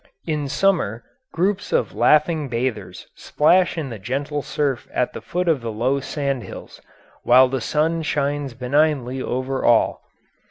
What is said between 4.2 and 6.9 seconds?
surf at the foot of the low sand hills,